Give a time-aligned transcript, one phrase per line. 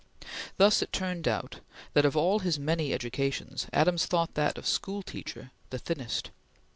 [0.57, 1.59] Thus it turned out
[1.93, 6.31] that of all his many educations, Adams thought that of school teacher the thinnest.